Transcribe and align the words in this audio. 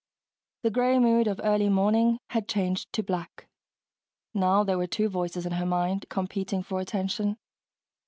The 0.63 0.71
gray 0.71 0.97
mood 0.97 1.27
of 1.27 1.39
early 1.43 1.69
morning 1.69 2.17
had 2.31 2.47
changed 2.47 2.91
to 2.93 3.03
black. 3.03 3.47
Now 4.33 4.63
there 4.63 4.79
were 4.79 4.87
two 4.87 5.09
voices 5.09 5.45
in 5.45 5.51
her 5.51 5.65
mind, 5.67 6.07
competing 6.09 6.63
for 6.63 6.79
attention. 6.79 7.37